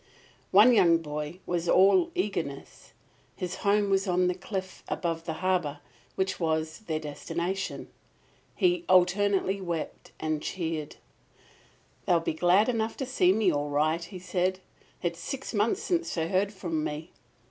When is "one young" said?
0.49-0.97